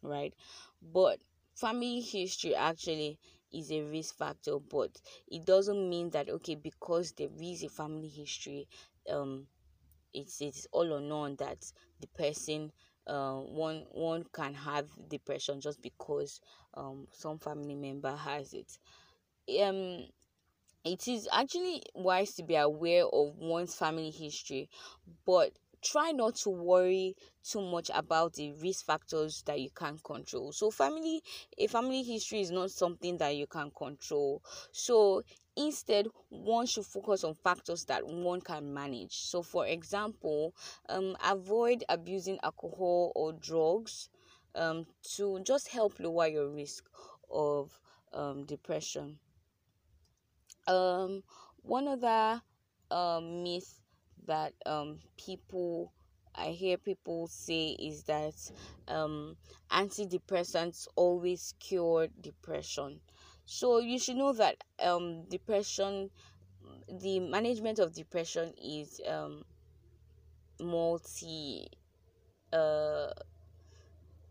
right? 0.03 0.33
But 0.81 1.19
family 1.55 2.01
history 2.01 2.55
actually 2.55 3.19
is 3.51 3.71
a 3.71 3.81
risk 3.83 4.17
factor 4.17 4.59
but 4.59 4.91
it 5.27 5.45
doesn't 5.45 5.89
mean 5.89 6.09
that 6.11 6.29
okay 6.29 6.55
because 6.55 7.11
there 7.13 7.29
is 7.41 7.63
a 7.63 7.69
family 7.69 8.07
history 8.09 8.67
um 9.11 9.47
it's 10.13 10.41
it's 10.41 10.67
all 10.71 10.93
or 10.93 11.01
none 11.01 11.35
that 11.37 11.59
the 12.01 12.07
person 12.07 12.71
uh, 13.07 13.35
one 13.35 13.85
one 13.91 14.23
can 14.33 14.53
have 14.53 14.87
depression 15.09 15.61
just 15.61 15.81
because 15.81 16.39
um 16.75 17.07
some 17.11 17.37
family 17.39 17.75
member 17.75 18.15
has 18.15 18.53
it. 18.53 18.79
Um 19.61 20.05
it 20.85 21.07
is 21.07 21.27
actually 21.31 21.83
wise 21.95 22.33
to 22.35 22.43
be 22.43 22.55
aware 22.55 23.05
of 23.05 23.37
one's 23.37 23.75
family 23.75 24.11
history, 24.11 24.69
but 25.25 25.51
try 25.81 26.11
not 26.11 26.35
to 26.35 26.49
worry 26.49 27.15
too 27.43 27.61
much 27.61 27.89
about 27.93 28.33
the 28.33 28.51
risk 28.53 28.85
factors 28.85 29.43
that 29.45 29.59
you 29.59 29.69
can't 29.71 30.01
control. 30.03 30.51
So 30.51 30.71
family 30.71 31.21
a 31.57 31.67
family 31.67 32.03
history 32.03 32.41
is 32.41 32.51
not 32.51 32.71
something 32.71 33.17
that 33.17 33.35
you 33.35 33.47
can 33.47 33.71
control. 33.71 34.41
So 34.71 35.23
instead 35.55 36.07
one 36.29 36.65
should 36.65 36.85
focus 36.85 37.23
on 37.23 37.33
factors 37.33 37.85
that 37.85 38.05
one 38.07 38.41
can 38.41 38.73
manage. 38.73 39.13
So 39.17 39.41
for 39.41 39.67
example, 39.67 40.53
um 40.89 41.17
avoid 41.23 41.83
abusing 41.89 42.39
alcohol 42.43 43.11
or 43.15 43.33
drugs 43.33 44.09
um 44.55 44.85
to 45.15 45.39
just 45.43 45.67
help 45.69 45.99
lower 45.99 46.27
your 46.27 46.49
risk 46.49 46.85
of 47.29 47.77
um 48.13 48.45
depression 48.45 49.19
um 50.67 51.23
one 51.61 51.87
other 51.87 52.41
um 52.91 53.43
myth 53.43 53.81
that 54.25 54.53
um 54.65 54.99
people 55.17 55.91
I 56.35 56.47
hear 56.49 56.77
people 56.77 57.27
say 57.27 57.71
is 57.79 58.03
that 58.03 58.35
um 58.87 59.37
antidepressants 59.71 60.87
always 60.95 61.53
cure 61.59 62.07
depression. 62.21 63.01
So 63.45 63.79
you 63.79 63.99
should 63.99 64.17
know 64.17 64.33
that 64.33 64.63
um 64.79 65.25
depression 65.29 66.09
the 66.87 67.19
management 67.19 67.79
of 67.79 67.93
depression 67.93 68.53
is 68.61 69.01
um 69.07 69.43
multi 70.59 71.67
uh 72.53 73.09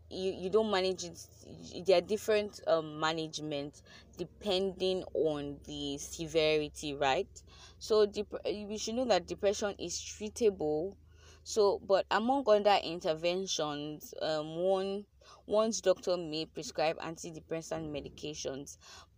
you 0.09 0.31
you 0.31 0.49
don't 0.49 0.69
manage 0.71 1.03
it 1.03 1.85
there 1.85 1.97
are 1.97 2.01
different 2.01 2.59
um 2.67 2.99
management 2.99 3.81
depending 4.17 5.03
on 5.13 5.57
the 5.65 5.97
severity 5.97 6.93
right? 6.93 7.41
So 7.79 8.05
dep- 8.05 8.43
we 8.45 8.77
should 8.77 8.95
know 8.95 9.05
that 9.05 9.27
depression 9.27 9.75
is 9.79 9.95
treatable. 9.97 10.95
So 11.43 11.79
but 11.85 12.05
among 12.11 12.43
other 12.47 12.79
interventions 12.83 14.13
um 14.21 14.55
one 14.55 15.05
one's 15.47 15.81
doctor 15.81 16.15
may 16.17 16.45
prescribe 16.45 16.97
antidepressant 16.99 17.89
medications. 17.89 18.77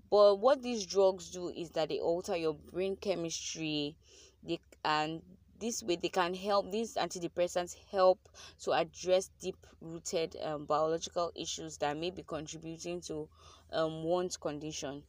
But 0.09 0.35
what 0.39 0.61
these 0.61 0.85
drugs 0.85 1.29
do 1.31 1.49
is 1.49 1.71
that 1.71 1.89
they 1.89 1.99
alter 1.99 2.35
your 2.37 2.53
brain 2.53 2.95
chemistry 2.95 3.95
they 4.43 4.59
and 4.83 5.21
this 5.59 5.83
way 5.83 5.95
they 5.95 6.09
can 6.09 6.33
help 6.33 6.71
these 6.71 6.95
antidepressants 6.95 7.75
help 7.91 8.19
to 8.63 8.71
address 8.71 9.29
deep 9.41 9.57
rooted 9.81 10.35
um, 10.43 10.65
biological 10.65 11.31
issues 11.35 11.77
that 11.77 11.97
may 11.97 12.09
be 12.11 12.23
contributing 12.23 13.01
to 13.01 13.27
um, 13.71 14.03
one's 14.03 14.37
condition. 14.37 15.03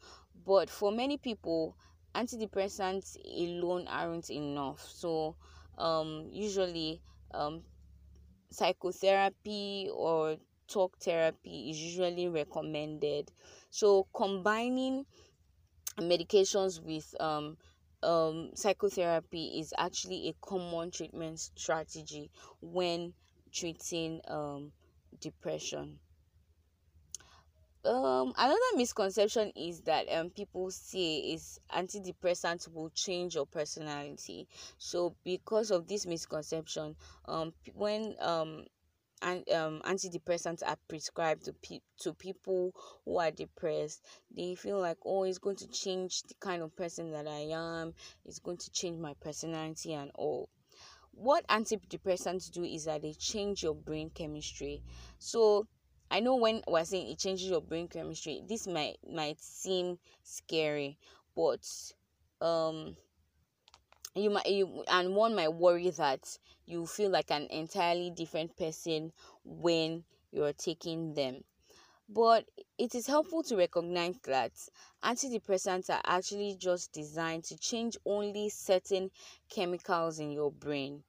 But 0.45 0.71
for 0.71 0.93
many 0.93 1.19
people 1.19 1.77
antidepressants 2.15 3.17
alone 3.25 3.87
aren't 3.89 4.31
enough. 4.31 4.81
So 4.81 5.37
um, 5.79 6.29
usually 6.31 7.01
um, 7.35 7.63
psychotherapy 8.51 9.91
or 9.93 10.37
talk 10.69 10.97
therapy 10.99 11.71
is 11.71 11.79
usually 11.79 12.29
recommended. 12.29 13.31
So 13.71 14.07
combining 14.15 15.05
medications 15.99 16.83
with 16.83 17.15
um, 17.21 17.57
um, 18.03 18.51
psychotherapy 18.55 19.59
is 19.59 19.73
actually 19.79 20.29
a 20.29 20.35
common 20.47 20.91
treatment 20.91 21.39
strategy 21.39 22.31
when 22.61 23.15
treating 23.53 24.21
um, 24.29 24.73
depression. 25.21 25.99
Um, 27.85 28.33
another 28.37 28.59
misconception 28.75 29.53
is 29.55 29.83
that 29.83 30.07
um, 30.13 30.31
people 30.31 30.71
say 30.73 31.19
is 31.19 31.61
antidepressants 31.73 32.73
will 32.73 32.91
change 32.91 33.37
your 33.37 33.47
personality. 33.47 34.49
So 34.77 35.15
because 35.25 35.71
of 35.71 35.87
this 35.87 36.05
misconception, 36.05 36.97
um, 37.27 37.53
when 37.75 38.17
um, 38.21 38.65
and 39.27 39.49
um, 39.51 39.83
antidepressants 39.85 40.63
are 40.65 40.77
prescribed 40.89 41.45
to 41.47 41.53
pe- 41.53 41.81
to 41.99 42.15
people 42.15 42.73
who 43.05 43.19
are 43.19 43.31
depressed. 43.33 44.03
They 44.35 44.55
feel 44.55 44.81
like 44.81 44.99
oh 45.05 45.25
it's 45.25 45.39
going 45.39 45.57
to 45.57 45.67
change 45.69 46.23
the 46.23 46.35
kind 46.41 46.63
of 46.63 46.77
person 46.77 47.11
that 47.13 47.27
i 47.27 47.41
am. 47.51 47.95
It's 48.25 48.39
going 48.39 48.59
to 48.59 48.71
change 48.71 48.99
my 49.01 49.15
personality 49.15 49.95
and 49.95 50.11
all. 50.15 50.49
What 51.13 51.47
antidepressants 51.49 52.51
do 52.53 52.63
is 52.63 52.85
that 52.85 53.03
they 53.03 53.15
change 53.15 53.63
your 53.63 53.75
brain 53.75 54.11
chemistry. 54.11 54.83
So 55.19 55.67
i 56.11 56.21
know 56.21 56.37
when 56.37 56.63
we're 56.69 56.85
saying 56.85 57.09
it 57.11 57.19
changes 57.19 57.49
your 57.49 57.61
brain 57.61 57.89
chemistry 57.89 58.41
this 58.49 58.69
might 58.69 58.97
might 59.13 59.41
seem 59.41 59.99
scary 60.23 60.97
but 61.35 61.67
um 62.41 62.97
you 64.17 64.31
might 64.31 64.47
you 64.47 64.85
and 64.89 65.15
one 65.15 65.35
might 65.35 65.53
worry 65.53 65.91
that 65.91 66.39
you 66.67 66.87
feel 66.87 67.11
like 67.11 67.31
an 67.31 67.47
entirely 67.51 68.11
different 68.11 68.57
person 68.57 69.13
when 69.45 70.05
you're 70.33 70.53
taking 70.53 71.15
them. 71.15 71.45
But 72.09 72.49
it 72.79 72.95
is 72.95 73.07
helpful 73.07 73.43
to 73.45 73.57
recognize 73.57 74.17
that 74.25 74.53
antidepressants 75.03 75.91
are 75.91 76.03
actually 76.05 76.57
just 76.59 76.93
designed 76.93 77.45
to 77.45 77.59
change 77.59 77.97
only 78.05 78.49
certain 78.49 79.11
chemicals 79.49 80.19
in 80.21 80.31
your 80.31 80.53
brain. 80.53 81.03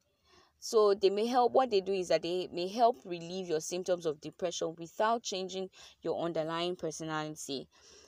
So 0.60 0.96
they 0.96 1.12
may 1.12 1.28
help 1.28 1.52
what 1.54 1.70
they 1.70 1.82
do 1.82 1.94
is 1.94 2.08
that 2.08 2.24
they 2.24 2.50
may 2.52 2.68
help 2.68 2.98
relieve 3.06 3.48
your 3.48 3.62
symptoms 3.62 4.06
of 4.08 4.20
depression 4.22 4.76
without 4.78 5.22
changing 5.22 5.70
your 6.02 6.20
underlying 6.20 6.76
personality 6.76 7.68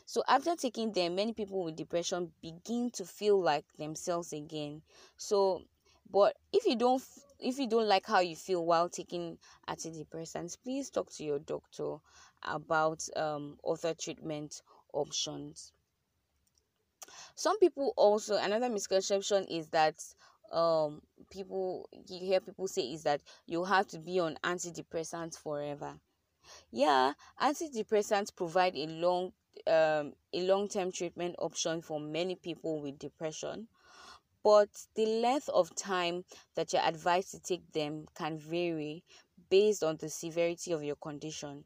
so 0.10 0.24
after 0.28 0.56
taking 0.56 0.92
them, 0.92 1.14
many 1.14 1.34
people 1.34 1.64
with 1.64 1.76
depression 1.76 2.32
begin 2.42 2.90
to 2.94 3.06
feel 3.06 3.40
like 3.40 3.64
themselves 3.78 4.34
again. 4.34 4.82
So, 5.18 5.62
but 6.10 6.36
if 6.52 6.66
you 6.66 6.76
don't 6.76 7.04
if 7.40 7.60
you 7.60 7.68
don't 7.68 7.88
like 7.88 8.08
how 8.08 8.20
you 8.20 8.36
feel 8.36 8.66
while 8.66 8.90
taking 8.90 9.38
antidepressants, 9.68 10.58
please 10.64 10.90
talk 10.90 11.12
to 11.12 11.24
your 11.24 11.38
doctor 11.38 11.98
about 12.42 13.08
um, 13.16 13.60
other 13.64 13.94
treatment 13.94 14.64
options. 14.94 15.74
Some 17.36 17.60
people 17.60 17.94
also 17.96 18.38
another 18.38 18.68
misconception 18.68 19.46
is 19.46 19.68
that 19.68 20.04
um 20.52 21.04
people 21.30 21.88
you 22.08 22.18
hear 22.20 22.40
people 22.40 22.68
say 22.68 22.82
is 22.82 23.04
that 23.04 23.22
you 23.46 23.64
have 23.64 23.86
to 23.90 24.00
be 24.00 24.20
on 24.20 24.40
antidepressants 24.44 25.38
forever. 25.38 26.00
Yeah, 26.72 27.14
antidepressants 27.40 28.36
provide 28.36 28.76
a 28.76 28.88
long 28.88 29.34
um, 29.68 30.14
a 30.34 30.42
long 30.42 30.68
term 30.68 30.92
treatment 30.92 31.36
option 31.40 31.82
for 31.82 32.00
many 32.00 32.36
people 32.36 32.82
with 32.82 33.00
depression, 33.00 33.68
but 34.44 34.70
the 34.96 35.06
length 35.06 35.50
of 35.50 35.76
time 35.76 36.24
that 36.56 36.74
you're 36.74 36.82
advised 36.82 37.32
to 37.32 37.40
take 37.40 37.72
them 37.72 38.06
can 38.16 38.38
vary 38.38 39.04
based 39.50 39.84
on 39.84 39.98
the 39.98 40.10
severity 40.10 40.72
of 40.72 40.84
your 40.84 40.96
condition 40.96 41.64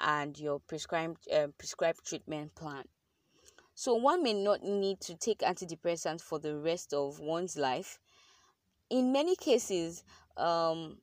and 0.00 0.38
your 0.38 0.60
prescribed 0.60 1.28
uh, 1.32 1.48
prescribed 1.58 2.04
treatment 2.04 2.54
plan. 2.54 2.84
So 3.74 3.94
one 3.94 4.22
may 4.22 4.32
not 4.32 4.62
need 4.62 5.00
to 5.02 5.16
take 5.16 5.40
antidepressants 5.40 6.20
for 6.20 6.38
the 6.38 6.56
rest 6.56 6.92
of 6.92 7.20
one's 7.20 7.56
life. 7.56 7.98
In 8.90 9.12
many 9.12 9.36
cases, 9.36 10.02
um, 10.36 10.98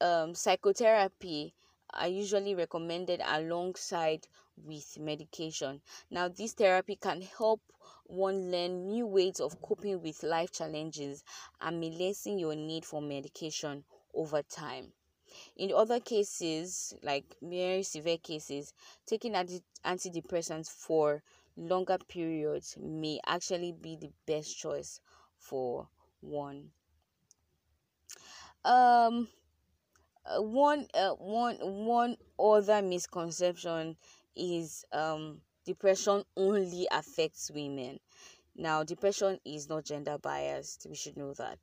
um, 0.00 0.34
psychotherapy 0.34 1.54
are 1.92 2.08
usually 2.08 2.54
recommended 2.54 3.20
alongside 3.24 4.26
with 4.64 4.98
medication. 4.98 5.80
Now, 6.10 6.28
this 6.28 6.52
therapy 6.52 6.96
can 6.96 7.22
help 7.22 7.60
one 8.04 8.50
learn 8.50 8.88
new 8.88 9.06
ways 9.06 9.40
of 9.40 9.60
coping 9.62 10.02
with 10.02 10.22
life 10.22 10.50
challenges 10.50 11.22
and 11.60 11.82
lessen 11.98 12.38
your 12.38 12.54
need 12.54 12.84
for 12.84 13.00
medication 13.00 13.84
over 14.14 14.42
time. 14.42 14.92
In 15.56 15.72
other 15.72 16.00
cases, 16.00 16.94
like 17.02 17.36
very 17.40 17.82
severe 17.82 18.18
cases, 18.18 18.72
taking 19.06 19.34
anti- 19.34 19.62
antidepressants 19.84 20.68
for 20.68 21.22
longer 21.56 21.98
periods 22.08 22.76
may 22.80 23.20
actually 23.26 23.72
be 23.72 23.96
the 23.96 24.10
best 24.26 24.56
choice 24.58 25.00
for 25.38 25.88
one. 26.20 26.72
Um, 28.64 29.28
uh, 30.26 30.42
one 30.42 30.86
uh, 30.94 31.12
one 31.12 31.56
one 31.60 32.16
other 32.38 32.82
misconception 32.82 33.96
is 34.40 34.84
um 34.92 35.42
depression 35.66 36.24
only 36.36 36.88
affects 36.90 37.50
women. 37.54 38.00
Now 38.56 38.84
depression 38.84 39.40
is 39.44 39.68
not 39.68 39.84
gender 39.84 40.18
biased 40.18 40.86
we 40.88 40.96
should 40.96 41.16
know 41.16 41.34
that. 41.34 41.58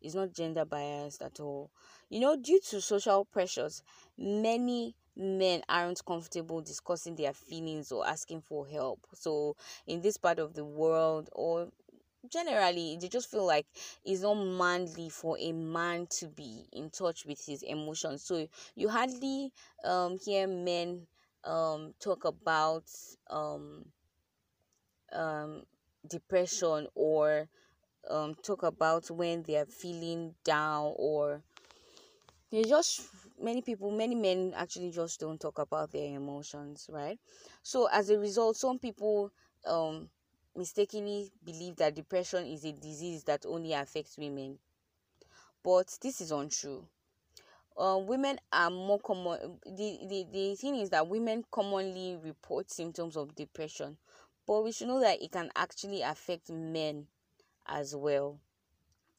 It's 0.00 0.14
not 0.14 0.32
gender 0.32 0.64
biased 0.64 1.22
at 1.22 1.40
all. 1.40 1.70
You 2.10 2.20
know 2.20 2.36
due 2.36 2.60
to 2.70 2.80
social 2.80 3.24
pressures 3.24 3.82
many 4.18 4.94
men 5.16 5.62
aren't 5.68 6.04
comfortable 6.04 6.60
discussing 6.60 7.16
their 7.16 7.32
feelings 7.32 7.92
or 7.92 8.06
asking 8.06 8.42
for 8.42 8.66
help. 8.66 9.00
So 9.14 9.56
in 9.86 10.00
this 10.02 10.16
part 10.16 10.38
of 10.38 10.54
the 10.54 10.64
world 10.64 11.30
or 11.32 11.68
generally 12.30 12.96
they 13.00 13.08
just 13.08 13.30
feel 13.30 13.46
like 13.46 13.66
it's 14.04 14.22
not 14.22 14.34
manly 14.34 15.08
for 15.10 15.36
a 15.38 15.52
man 15.52 16.06
to 16.10 16.26
be 16.28 16.66
in 16.72 16.90
touch 16.90 17.26
with 17.26 17.44
his 17.44 17.62
emotions. 17.62 18.22
So 18.24 18.46
you 18.74 18.88
hardly 18.88 19.52
um 19.84 20.18
hear 20.18 20.46
men 20.46 21.06
um 21.44 21.94
talk 22.00 22.24
about 22.24 22.84
um 23.30 23.84
um 25.12 25.62
depression 26.08 26.86
or 26.94 27.48
um 28.10 28.34
talk 28.42 28.62
about 28.62 29.10
when 29.10 29.42
they 29.42 29.56
are 29.56 29.66
feeling 29.66 30.34
down 30.44 30.92
or 30.96 31.42
they 32.50 32.62
just 32.64 33.02
many 33.40 33.62
people 33.62 33.90
many 33.90 34.14
men 34.14 34.52
actually 34.56 34.90
just 34.90 35.20
don't 35.20 35.40
talk 35.40 35.58
about 35.58 35.90
their 35.92 36.14
emotions 36.14 36.88
right 36.92 37.18
so 37.62 37.88
as 37.92 38.10
a 38.10 38.18
result 38.18 38.56
some 38.56 38.78
people 38.78 39.30
um 39.66 40.08
mistakenly 40.56 41.32
believe 41.44 41.76
that 41.76 41.94
depression 41.94 42.46
is 42.46 42.64
a 42.64 42.72
disease 42.72 43.24
that 43.24 43.44
only 43.46 43.72
affects 43.72 44.16
women. 44.16 44.58
But 45.64 45.98
this 46.00 46.20
is 46.20 46.30
untrue. 46.30 46.86
Uh, 47.76 47.98
women 47.98 48.38
are 48.52 48.70
more 48.70 49.00
common. 49.00 49.58
The, 49.64 49.98
the, 50.08 50.26
the 50.32 50.54
thing 50.54 50.76
is 50.76 50.90
that 50.90 51.08
women 51.08 51.44
commonly 51.50 52.16
report 52.22 52.70
symptoms 52.70 53.16
of 53.16 53.34
depression, 53.34 53.96
but 54.46 54.62
we 54.62 54.72
should 54.72 54.88
know 54.88 55.00
that 55.00 55.20
it 55.22 55.32
can 55.32 55.50
actually 55.56 56.02
affect 56.02 56.50
men 56.50 57.06
as 57.66 57.96
well. 57.96 58.38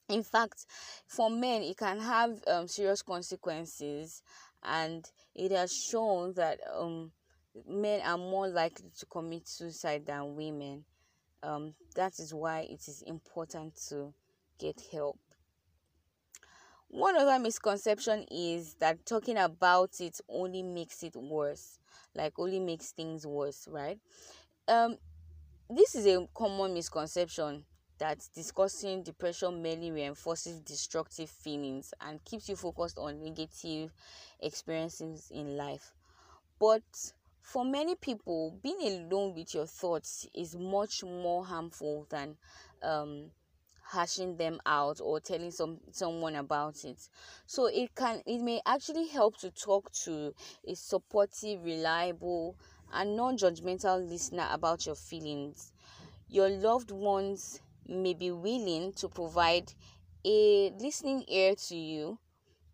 In 0.07 0.23
fact, 0.23 0.65
for 1.07 1.29
men, 1.29 1.63
it 1.63 1.77
can 1.77 1.99
have 1.99 2.41
um, 2.47 2.67
serious 2.67 3.01
consequences, 3.01 4.21
and 4.63 5.09
it 5.33 5.51
has 5.51 5.75
shown 5.75 6.33
that 6.33 6.59
um, 6.73 7.11
men 7.67 8.01
are 8.05 8.17
more 8.17 8.47
likely 8.47 8.91
to 8.99 9.05
commit 9.07 9.47
suicide 9.47 10.05
than 10.05 10.35
women 10.35 10.85
um, 11.45 11.73
that 11.95 12.19
is 12.19 12.33
why 12.33 12.61
it 12.61 12.87
is 12.87 13.03
important 13.05 13.75
to 13.89 14.13
get 14.59 14.81
help. 14.91 15.19
One 16.95 17.17
other 17.17 17.37
misconception 17.39 18.25
is 18.31 18.75
that 18.75 19.05
talking 19.05 19.37
about 19.37 19.99
it 19.99 20.21
only 20.29 20.63
makes 20.63 21.03
it 21.03 21.13
worse, 21.17 21.77
like 22.15 22.39
only 22.39 22.61
makes 22.61 22.93
things 22.93 23.27
worse, 23.27 23.67
right? 23.69 23.99
Um, 24.69 24.95
this 25.69 25.95
is 25.95 26.07
a 26.07 26.25
common 26.33 26.73
misconception 26.73 27.65
that 27.97 28.25
discussing 28.33 29.03
depression 29.03 29.61
merely 29.61 29.91
reinforces 29.91 30.61
destructive 30.61 31.29
feelings 31.29 31.93
and 31.99 32.23
keeps 32.23 32.47
you 32.47 32.55
focused 32.55 32.97
on 32.97 33.21
negative 33.21 33.91
experiences 34.39 35.29
in 35.35 35.57
life. 35.57 35.91
But 36.59 36.83
for 37.41 37.65
many 37.65 37.95
people, 37.95 38.57
being 38.63 38.81
alone 38.83 39.35
with 39.35 39.53
your 39.53 39.65
thoughts 39.65 40.25
is 40.33 40.55
much 40.55 41.03
more 41.03 41.43
harmful 41.43 42.07
than 42.09 42.37
um, 42.81 43.31
hashing 43.91 44.37
them 44.37 44.59
out 44.65 44.99
or 45.01 45.19
telling 45.19 45.51
some 45.51 45.79
someone 45.91 46.35
about 46.35 46.83
it. 46.85 47.09
So 47.45 47.67
it 47.67 47.95
can 47.95 48.21
it 48.25 48.39
may 48.41 48.61
actually 48.65 49.07
help 49.07 49.37
to 49.37 49.51
talk 49.51 49.91
to 50.03 50.33
a 50.67 50.75
supportive, 50.75 51.63
reliable, 51.63 52.55
and 52.91 53.15
non-judgmental 53.15 54.07
listener 54.09 54.47
about 54.51 54.85
your 54.85 54.95
feelings. 54.95 55.71
Your 56.29 56.49
loved 56.49 56.91
ones 56.91 57.61
may 57.87 58.13
be 58.13 58.31
willing 58.31 58.93
to 58.93 59.09
provide 59.09 59.73
a 60.25 60.71
listening 60.79 61.23
ear 61.27 61.55
to 61.55 61.75
you 61.75 62.19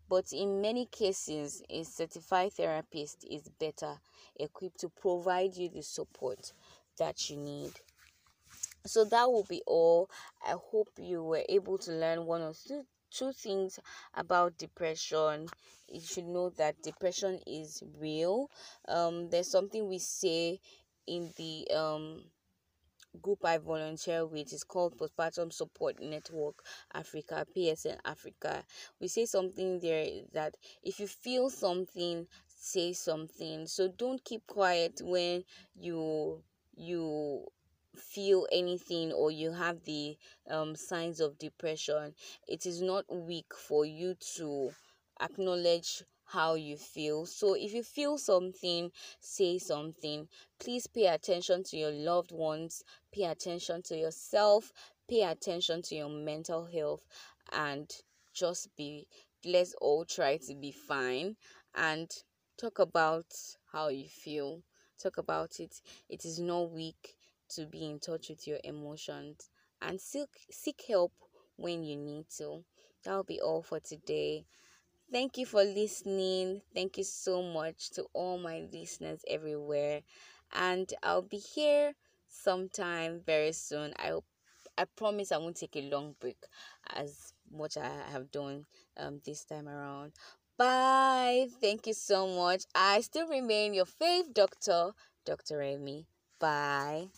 but 0.08 0.32
in 0.32 0.60
many 0.60 0.84
cases, 0.84 1.62
a 1.70 1.82
certified 1.84 2.52
therapist 2.52 3.24
is 3.30 3.48
better 3.48 3.98
equipped 4.38 4.78
to 4.80 4.90
provide 4.90 5.56
you 5.56 5.70
the 5.70 5.82
support 5.82 6.52
that 6.98 7.30
you 7.30 7.36
need. 7.38 7.72
So 8.86 9.04
that 9.06 9.30
will 9.30 9.44
be 9.44 9.62
all. 9.66 10.08
I 10.44 10.52
hope 10.70 10.88
you 10.98 11.22
were 11.22 11.44
able 11.48 11.78
to 11.78 11.92
learn 11.92 12.26
one 12.26 12.42
or 12.42 12.54
two 12.54 12.84
two 13.10 13.32
things 13.32 13.78
about 14.14 14.56
depression 14.56 15.46
you 15.86 16.00
should 16.00 16.24
know 16.24 16.48
that 16.48 16.80
depression 16.82 17.38
is 17.46 17.82
real 17.98 18.48
um 18.88 19.28
there's 19.28 19.50
something 19.50 19.86
we 19.86 19.98
say 19.98 20.58
in 21.06 21.30
the 21.36 21.68
um 21.76 22.24
group 23.20 23.44
I 23.44 23.58
volunteer 23.58 24.26
with 24.26 24.52
is 24.52 24.64
called 24.64 24.98
Postpartum 24.98 25.52
Support 25.52 26.00
Network 26.00 26.62
Africa, 26.94 27.46
PSN 27.54 27.98
Africa. 28.04 28.64
We 29.00 29.08
say 29.08 29.26
something 29.26 29.80
there 29.80 30.06
that 30.32 30.56
if 30.82 30.98
you 31.00 31.06
feel 31.06 31.50
something, 31.50 32.26
say 32.48 32.92
something. 32.92 33.66
So 33.66 33.88
don't 33.88 34.22
keep 34.24 34.46
quiet 34.46 35.00
when 35.02 35.44
you 35.74 36.42
you 36.74 37.46
feel 37.96 38.46
anything 38.52 39.12
or 39.12 39.30
you 39.30 39.52
have 39.52 39.84
the 39.84 40.16
um, 40.50 40.74
signs 40.76 41.20
of 41.20 41.38
depression. 41.38 42.14
It 42.48 42.66
is 42.66 42.80
not 42.82 43.04
weak 43.14 43.54
for 43.54 43.84
you 43.84 44.14
to 44.36 44.72
acknowledge 45.20 46.02
how 46.24 46.54
you 46.54 46.76
feel. 46.76 47.26
So 47.26 47.54
if 47.54 47.72
you 47.74 47.82
feel 47.82 48.16
something, 48.18 48.90
say 49.20 49.58
something. 49.58 50.28
Please 50.58 50.86
pay 50.86 51.06
attention 51.06 51.62
to 51.64 51.76
your 51.76 51.90
loved 51.90 52.32
ones, 52.32 52.82
pay 53.12 53.24
attention 53.24 53.82
to 53.82 53.96
yourself, 53.96 54.72
pay 55.08 55.22
attention 55.22 55.82
to 55.82 55.94
your 55.94 56.08
mental 56.08 56.64
health, 56.64 57.06
and 57.52 57.90
just 58.32 58.74
be, 58.76 59.06
let's 59.44 59.74
all 59.80 60.04
try 60.04 60.38
to 60.38 60.54
be 60.54 60.72
fine 60.72 61.36
and 61.74 62.10
talk 62.58 62.78
about 62.78 63.26
how 63.72 63.88
you 63.88 64.08
feel. 64.08 64.62
Talk 65.02 65.18
about 65.18 65.58
it. 65.58 65.80
It 66.08 66.24
is 66.24 66.38
not 66.38 66.70
weak 66.70 67.16
to 67.56 67.66
be 67.66 67.84
in 67.86 67.98
touch 68.00 68.28
with 68.28 68.46
your 68.46 68.58
emotions 68.64 69.50
and 69.80 70.00
seek, 70.00 70.30
seek 70.50 70.82
help 70.88 71.12
when 71.56 71.84
you 71.84 71.96
need 71.96 72.26
to. 72.38 72.64
That'll 73.04 73.24
be 73.24 73.40
all 73.40 73.62
for 73.62 73.80
today. 73.80 74.46
Thank 75.12 75.38
you 75.38 75.46
for 75.46 75.62
listening. 75.62 76.62
Thank 76.74 76.98
you 76.98 77.04
so 77.04 77.42
much 77.42 77.90
to 77.92 78.06
all 78.14 78.38
my 78.38 78.60
listeners 78.72 79.22
everywhere. 79.28 80.02
And 80.52 80.92
I'll 81.02 81.22
be 81.22 81.38
here 81.38 81.94
sometime 82.28 83.20
very 83.24 83.52
soon. 83.52 83.94
I 83.98 84.18
I 84.78 84.84
promise 84.84 85.32
I 85.32 85.38
won't 85.38 85.56
take 85.56 85.76
a 85.76 85.82
long 85.90 86.16
break 86.20 86.38
as 86.94 87.32
much 87.50 87.76
I 87.76 87.88
have 88.12 88.30
done 88.30 88.66
um 88.96 89.20
this 89.24 89.44
time 89.44 89.68
around. 89.68 90.12
Bye. 90.58 91.48
Thank 91.60 91.86
you 91.86 91.94
so 91.94 92.26
much. 92.26 92.64
I 92.74 93.00
still 93.02 93.28
remain 93.28 93.74
your 93.74 93.86
fave 93.86 94.32
doctor, 94.34 94.92
Dr. 95.24 95.62
Amy. 95.62 96.06
Bye. 96.42 97.08